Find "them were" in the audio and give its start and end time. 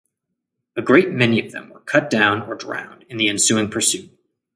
1.51-1.79